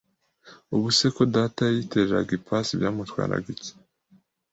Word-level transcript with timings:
ubuse 0.75 1.05
ko 1.15 1.21
Data 1.35 1.63
yitereraga 1.75 2.31
ipasi 2.39 2.71
byamutwaraga 2.79 3.47
iki 3.55 3.71